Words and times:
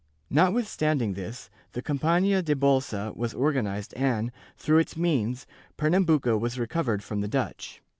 ^ 0.01 0.03
Notwithstanding 0.31 1.13
this, 1.13 1.51
the 1.73 1.81
Companhia 1.83 2.43
da 2.43 2.55
Bolsa 2.55 3.15
was 3.15 3.35
organized 3.35 3.93
and, 3.93 4.31
through 4.57 4.79
its 4.79 4.97
means, 4.97 5.45
Pernambuco 5.77 6.39
was 6.39 6.57
recovered 6.57 7.03
from 7.03 7.21
the 7.21 7.27
Dutch. 7.27 7.83